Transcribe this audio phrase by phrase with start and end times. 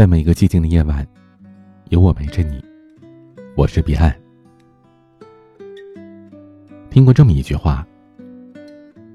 [0.00, 1.06] 在每个寂静的夜晚，
[1.90, 2.58] 有我陪着你。
[3.54, 4.10] 我是彼岸。
[6.88, 7.86] 听过这么一句话：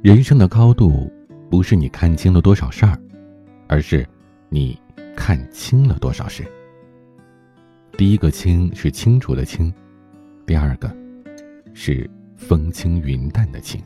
[0.04, 1.12] 人生的高度，
[1.50, 2.96] 不是你看清了多少事儿，
[3.68, 4.08] 而是
[4.48, 4.80] 你
[5.16, 6.46] 看清了多少事。
[7.94, 9.74] 第一个“清”是清楚的“清”，
[10.46, 10.96] 第二个
[11.74, 13.82] 是风轻云淡的“清”。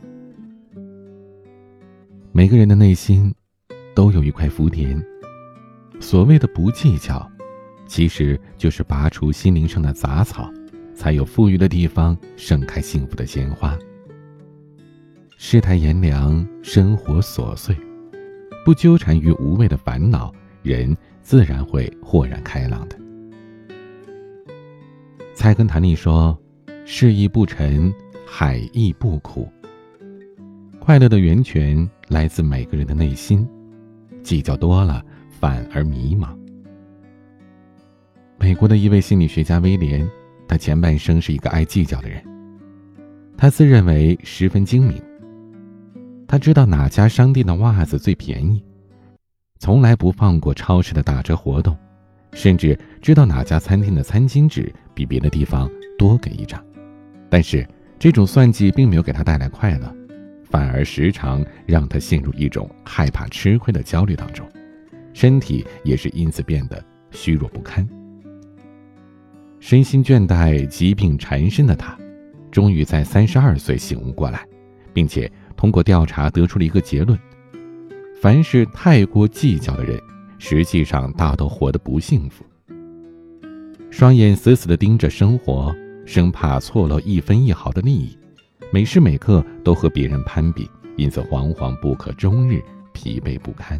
[2.33, 3.33] 每个人的内心
[3.95, 5.01] 都有一块福田。
[5.99, 7.29] 所谓的不计较，
[7.85, 10.51] 其实就是拔除心灵上的杂草，
[10.95, 13.77] 才有富裕的地方盛开幸福的鲜花。
[15.37, 17.75] 世态炎凉，生活琐碎，
[18.65, 22.97] 不纠缠于无谓的烦恼，人自然会豁然开朗的。
[25.33, 26.37] 菜根谭里说
[26.85, 27.93] ：“事意不沉，
[28.25, 29.47] 海亦不苦。”
[30.79, 33.47] 快乐的源泉来自每个人的内心，
[34.23, 35.03] 计较多了。
[35.39, 36.37] 反而迷茫。
[38.37, 40.07] 美国的一位心理学家威廉，
[40.47, 42.21] 他前半生是一个爱计较的人。
[43.37, 45.01] 他自认为十分精明。
[46.27, 48.63] 他知道哪家商店的袜子最便宜，
[49.59, 51.75] 从来不放过超市的打折活动，
[52.33, 56.63] 甚至知道哪家餐厅的餐巾纸比别的地方多给一张。
[57.29, 59.95] 但是这种算计并没有给他带来快乐，
[60.43, 64.47] 反而时常让他陷入一种害怕吃亏的焦虑当中。
[65.13, 67.87] 身体也是因此变得虚弱不堪，
[69.59, 71.97] 身心倦怠、疾病缠身的他，
[72.51, 74.45] 终于在三十二岁醒悟过来，
[74.93, 77.17] 并且通过调查得出了一个结论：
[78.21, 79.99] 凡是太过计较的人，
[80.37, 82.45] 实际上大都活得不幸福。
[83.89, 88.17] 双眼死死地盯着生活，生怕错落一分一毫的利益，
[88.71, 92.61] 每时每刻都和别人攀比，因此惶惶不可终日，
[92.93, 93.79] 疲惫不堪。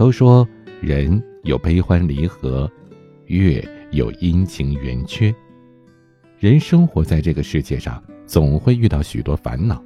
[0.00, 0.48] 都说
[0.80, 2.66] 人有悲欢离合，
[3.26, 5.30] 月有阴晴圆缺。
[6.38, 9.84] 人生活在这个世界上，总会遇到许多烦恼，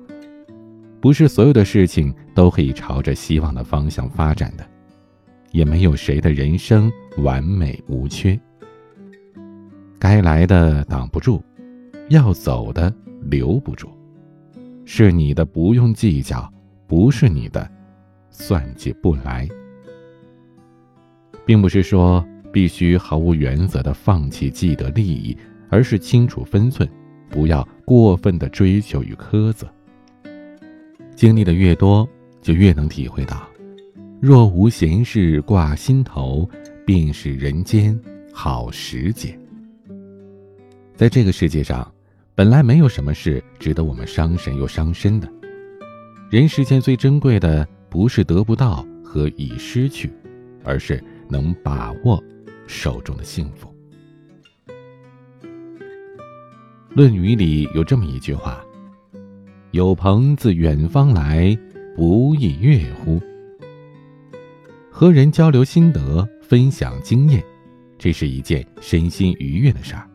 [1.00, 4.64] 不是所有的事情都可以朝着希望的方向发展的，
[5.50, 8.38] 也没有谁的人生完美无缺。
[9.98, 11.42] 该来的挡不住，
[12.08, 13.88] 要走的留不住，
[14.84, 16.48] 是你的不用计较，
[16.86, 17.68] 不是你的
[18.30, 19.48] 算计不来。
[21.46, 25.36] 并不是说必须毫无原则的放弃既得利益，
[25.68, 26.88] 而是清楚分寸，
[27.28, 29.66] 不要过分的追求与苛责。
[31.14, 32.08] 经历的越多，
[32.40, 33.48] 就越能体会到，
[34.20, 36.48] 若无闲事挂心头，
[36.86, 37.98] 便是人间
[38.32, 39.38] 好时节。
[40.94, 41.92] 在这个世界上，
[42.34, 45.28] 本来没有什么事值得我们伤神又伤身的。
[46.30, 50.10] 人世间最珍贵的，不是得不到和已失去，
[50.64, 51.02] 而是。
[51.28, 52.22] 能把握
[52.66, 53.68] 手中的幸福。
[56.96, 58.64] 《论语》里有这么一句话
[59.72, 61.58] ：“有朋自远方来，
[61.96, 63.20] 不亦乐乎？”
[64.92, 67.42] 和人交流心得、分享经验，
[67.98, 70.08] 这是一件身心愉悦的事儿。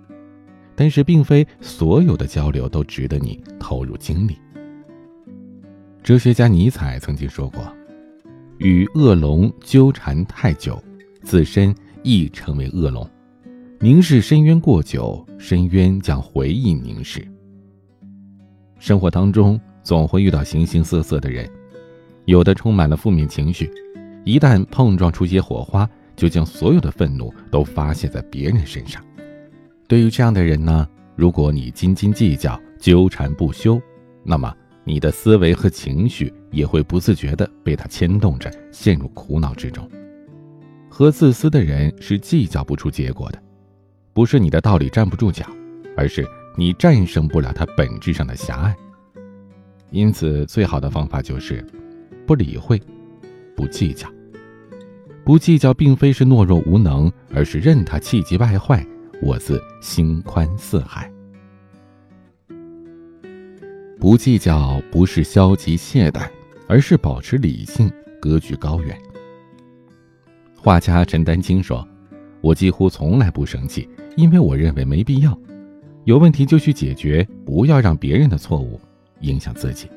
[0.74, 4.38] 但是，并非所有的交流都值得你投入精力。
[6.02, 7.62] 哲学家尼采曾经说过
[8.60, 10.82] ：“与恶龙纠缠太久。”
[11.22, 13.08] 自身亦成为恶龙，
[13.80, 17.26] 凝视深渊过久，深渊将回应凝视。
[18.80, 21.50] 生活当中总会遇到形形色色的人，
[22.26, 23.70] 有的充满了负面情绪，
[24.24, 29.04] 一旦碰撞出些火花，就将所有的愤怒都发泄在别人身上。
[29.88, 33.82] 对于这样的人呢，如果你斤斤计较、纠缠不休，
[34.24, 34.56] 那么
[34.86, 39.90] 你的思维和情绪也会不自觉地被他牵动着，陷入苦恼之中。
[40.90, 43.42] 和自私的人是计较不出结果的，
[44.12, 45.46] 不是你的道理站不住脚，
[45.96, 46.26] 而是
[46.58, 48.76] 你战胜不了他本质上的狭隘。
[49.92, 51.66] 因此，最好的方法就是
[52.28, 52.82] 不理会，
[53.56, 54.08] 不计较。
[55.24, 58.86] 不计较，并非是懦弱无能，而是任他气急败坏，
[59.22, 61.12] 我自心宽似海。
[64.00, 66.28] 不计较，不是消极懈怠，
[66.68, 68.98] 而是保持理性，格局高远。
[70.62, 71.88] 画家陈丹青说
[72.42, 75.38] ：“我几乎从来不生气，因为我认为没必要。
[76.04, 78.78] 有问题就去解决，不要让别人的错误
[79.22, 79.88] 影响自己。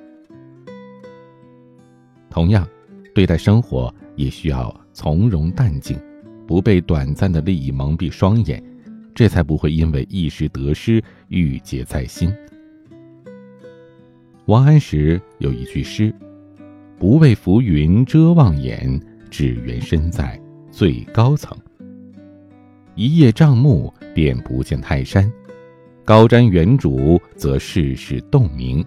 [2.30, 2.64] 同样，
[3.12, 5.98] 对待生活也需要从容淡静，
[6.46, 8.62] 不被短暂的利益蒙蔽双眼，
[9.16, 12.32] 这才不会因为一时得失郁结在心。”
[14.46, 16.14] 王安石有一句诗
[17.00, 20.40] ：“不畏浮云遮望眼，只缘身在。”
[20.72, 21.56] 最高层。
[22.94, 25.30] 一叶障目，便不见泰山；
[26.04, 28.84] 高瞻远瞩，则世事洞明。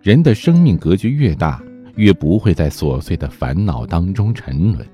[0.00, 1.60] 人的生命格局越大，
[1.96, 4.86] 越不会在琐碎的烦恼当中沉沦。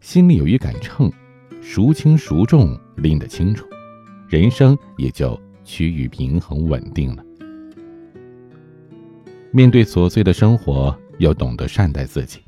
[0.00, 1.12] 心里有一杆秤，
[1.60, 3.66] 孰轻孰重拎得清楚，
[4.28, 7.24] 人生也就趋于平衡稳定了。
[9.50, 12.40] 面对琐碎的生活，要懂得善待自己，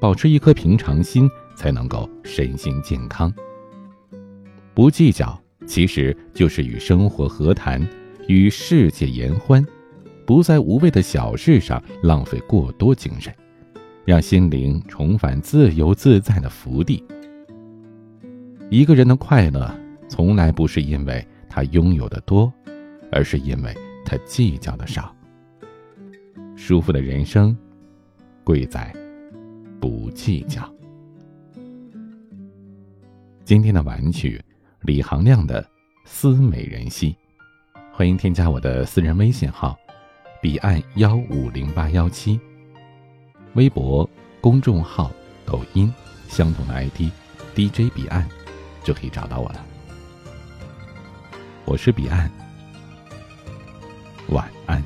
[0.00, 3.32] 保持一颗平常心，才能够身心健康。
[4.74, 7.80] 不计较，其实就是与生活和谈，
[8.26, 9.64] 与世界言欢，
[10.26, 13.32] 不在无谓的小事上浪费过多精神，
[14.04, 17.04] 让心灵重返自由自在的福地。
[18.70, 19.72] 一个人的快乐，
[20.08, 22.52] 从来不是因为他拥有的多，
[23.12, 23.72] 而是因为
[24.04, 25.14] 他计较的少。
[26.56, 27.56] 舒服的人生，
[28.42, 28.92] 贵在
[29.78, 30.73] 不计较。
[33.44, 34.42] 今天的玩曲，
[34.80, 35.62] 李行亮的
[36.06, 37.10] 《思美人兮》，
[37.92, 39.76] 欢迎添加我的私人微信号：
[40.40, 42.40] 彼岸幺五零八幺七，
[43.52, 44.08] 微博、
[44.40, 45.12] 公众号、
[45.44, 45.92] 抖音
[46.26, 47.10] 相同的 ID
[47.54, 48.26] DJ 彼岸，
[48.82, 49.62] 就可以找到我了。
[51.66, 52.30] 我是彼岸，
[54.30, 54.82] 晚安。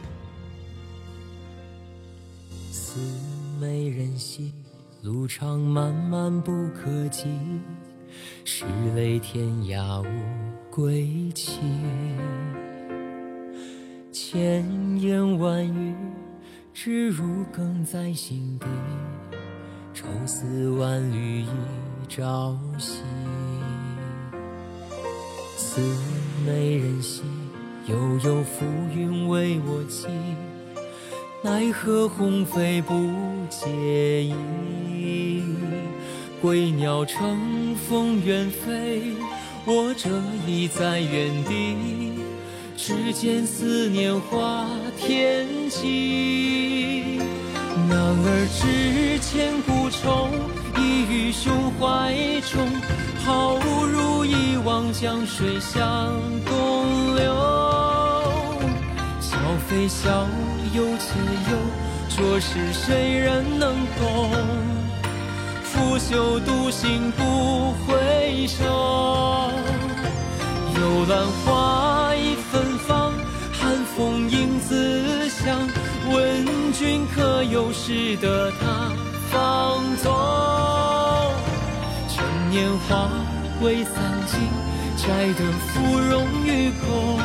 [2.72, 2.98] 思
[3.60, 4.52] 美人兮，
[5.00, 7.28] 路长漫漫不可及，
[8.50, 8.64] 是
[8.96, 10.06] 泪天涯无
[10.70, 11.60] 归期。
[14.10, 14.64] 千
[14.98, 15.94] 言万语，
[16.72, 18.66] 只如鲠在心底，
[19.92, 21.46] 愁丝万缕一
[22.08, 23.02] 朝夕。
[25.58, 25.82] 此
[26.46, 27.24] 美人兮，
[27.86, 28.64] 悠悠浮
[28.96, 30.06] 云为我寄。
[31.42, 32.94] 奈何鸿飞不
[33.50, 35.44] 解意，
[36.40, 39.12] 归鸟乘风远飞，
[39.64, 40.08] 我这
[40.46, 41.76] 已在原地，
[42.76, 47.18] 只见思念化天际。
[47.88, 50.28] 男儿志千古愁，
[50.80, 52.68] 一于胸怀中，
[53.24, 56.12] 抛如一汪江水向
[56.46, 57.34] 东流。
[59.20, 59.36] 笑
[59.66, 60.26] 非笑，
[60.74, 61.18] 忧且
[61.50, 61.58] 忧，
[62.08, 64.77] 着实谁人能懂？
[65.78, 68.64] 拂袖独行不回首，
[70.74, 73.12] 幽兰花已芬芳，
[73.52, 75.56] 寒风影自香。
[76.10, 78.90] 问君可有识得他
[79.30, 80.12] 芳踪？
[82.08, 83.08] 趁年华
[83.60, 83.94] 未散
[84.26, 84.40] 尽，
[84.96, 87.20] 摘得芙蓉与共。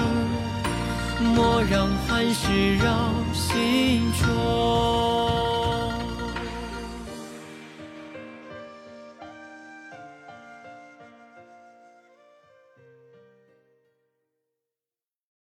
[1.33, 5.42] 莫让寒湿扰心中。